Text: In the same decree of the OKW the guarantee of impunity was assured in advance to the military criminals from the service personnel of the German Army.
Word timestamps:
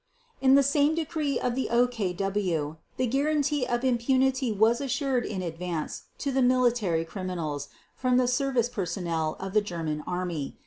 In 0.41 0.55
the 0.55 0.63
same 0.63 0.95
decree 0.95 1.39
of 1.39 1.53
the 1.53 1.69
OKW 1.71 2.77
the 2.97 3.05
guarantee 3.05 3.67
of 3.67 3.83
impunity 3.83 4.51
was 4.51 4.81
assured 4.81 5.27
in 5.27 5.43
advance 5.43 6.05
to 6.17 6.31
the 6.31 6.41
military 6.41 7.05
criminals 7.05 7.67
from 7.93 8.17
the 8.17 8.27
service 8.27 8.67
personnel 8.67 9.35
of 9.39 9.53
the 9.53 9.61
German 9.61 10.03
Army. 10.07 10.57